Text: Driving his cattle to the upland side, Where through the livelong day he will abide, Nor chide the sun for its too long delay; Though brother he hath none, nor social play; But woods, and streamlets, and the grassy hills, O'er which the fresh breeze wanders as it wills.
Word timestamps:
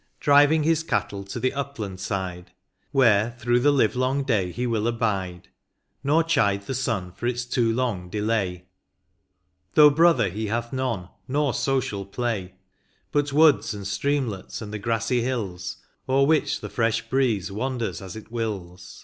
Driving 0.19 0.63
his 0.63 0.81
cattle 0.81 1.23
to 1.25 1.39
the 1.39 1.53
upland 1.53 1.99
side, 1.99 2.53
Where 2.89 3.35
through 3.37 3.59
the 3.59 3.71
livelong 3.71 4.23
day 4.23 4.51
he 4.51 4.65
will 4.65 4.87
abide, 4.87 5.49
Nor 6.03 6.23
chide 6.23 6.63
the 6.65 6.73
sun 6.73 7.11
for 7.11 7.27
its 7.27 7.45
too 7.45 7.71
long 7.71 8.09
delay; 8.09 8.65
Though 9.75 9.91
brother 9.91 10.29
he 10.29 10.47
hath 10.47 10.73
none, 10.73 11.09
nor 11.27 11.53
social 11.53 12.03
play; 12.07 12.55
But 13.11 13.31
woods, 13.31 13.75
and 13.75 13.85
streamlets, 13.85 14.59
and 14.59 14.73
the 14.73 14.79
grassy 14.79 15.21
hills, 15.21 15.77
O'er 16.09 16.25
which 16.25 16.61
the 16.61 16.69
fresh 16.71 17.07
breeze 17.07 17.51
wanders 17.51 18.01
as 18.01 18.15
it 18.15 18.31
wills. 18.31 18.97